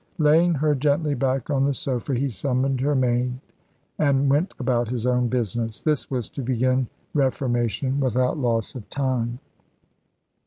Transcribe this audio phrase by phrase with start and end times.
[0.17, 3.39] Laying her gently back on the sofa, he summoned her maid,
[3.99, 5.79] and went about his own business.
[5.79, 9.37] This was to begin reformation without loss of time.